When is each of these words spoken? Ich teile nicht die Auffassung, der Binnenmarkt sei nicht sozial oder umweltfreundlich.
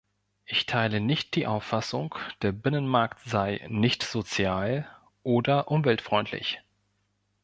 Ich 0.45 0.65
teile 0.65 0.99
nicht 0.99 1.35
die 1.35 1.45
Auffassung, 1.45 2.15
der 2.41 2.53
Binnenmarkt 2.53 3.19
sei 3.19 3.63
nicht 3.69 4.01
sozial 4.01 4.89
oder 5.21 5.67
umweltfreundlich. 5.67 6.59